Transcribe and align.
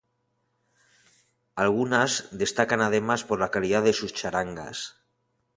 Algunas 1.53 2.27
destacan 2.31 2.81
además 2.81 3.23
por 3.23 3.39
la 3.39 3.51
calidad 3.51 3.83
de 3.83 3.93
sus 3.93 4.15
charangas. 4.15 4.95